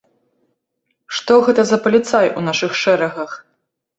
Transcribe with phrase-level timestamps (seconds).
[1.17, 3.31] Што гэта за паліцай у нашых шэрагах?